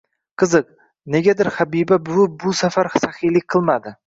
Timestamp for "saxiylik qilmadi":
3.05-3.97